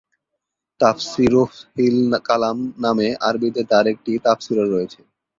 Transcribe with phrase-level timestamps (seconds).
[0.79, 4.99] তাফসীরুফত্হিল-কালাম নামে আরবিতে তাঁর একটি তাফসিরও রয়েছে।